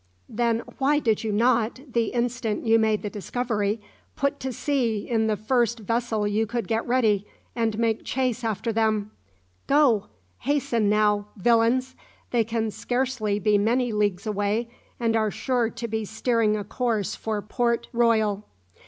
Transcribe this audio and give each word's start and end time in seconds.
Then 0.29 0.63
why 0.79 0.97
did 0.97 1.23
you 1.23 1.31
not, 1.31 1.79
the 1.93 2.05
instant 2.05 2.65
you 2.65 2.79
made 2.79 3.03
the 3.03 3.09
discovery, 3.11 3.79
put 4.15 4.39
to 4.39 4.51
sea 4.51 5.07
in 5.07 5.27
the 5.27 5.37
first 5.37 5.81
vessel 5.81 6.27
you 6.27 6.47
could 6.47 6.67
get 6.67 6.87
ready, 6.87 7.27
and 7.55 7.77
make 7.77 8.03
chase 8.03 8.43
after 8.43 8.73
them? 8.73 9.11
Go! 9.67 10.07
hasten 10.39 10.89
now, 10.89 11.27
villains! 11.37 11.95
they 12.31 12.43
can 12.43 12.71
scarcely 12.71 13.37
be 13.37 13.59
many 13.59 13.91
leagues 13.93 14.25
away, 14.25 14.71
and 14.99 15.15
are 15.15 15.29
sure 15.29 15.69
to 15.69 15.87
be 15.87 16.03
steering 16.03 16.57
a 16.57 16.63
course 16.63 17.13
for 17.15 17.39
Port 17.43 17.87
Royal." 17.93 18.43